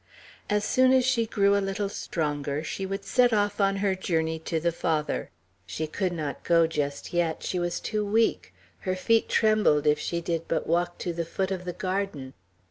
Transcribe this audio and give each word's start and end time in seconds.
As 0.49 0.63
soon 0.65 0.93
as 0.93 1.05
she 1.05 1.27
grew 1.27 1.55
a 1.55 1.61
little 1.61 1.87
stronger, 1.87 2.63
she 2.63 2.87
would 2.87 3.05
set 3.05 3.31
off 3.33 3.61
on 3.61 3.75
her 3.85 3.93
journey 3.93 4.39
to 4.39 4.59
the 4.59 4.71
Father; 4.71 5.29
she 5.67 5.85
could 5.85 6.11
not 6.11 6.43
go 6.43 6.65
just 6.65 7.13
yet, 7.13 7.43
she 7.43 7.59
was 7.59 7.79
too 7.79 8.03
weak; 8.03 8.51
her 8.79 8.95
feet 8.95 9.29
trembled 9.29 9.85
if 9.85 9.99
she 9.99 10.19
did 10.19 10.47
but 10.47 10.65
walk 10.65 10.97
to 10.97 11.13
the 11.13 11.23
foot 11.23 11.51
of 11.51 11.65
the 11.65 11.73
garden. 11.73 12.33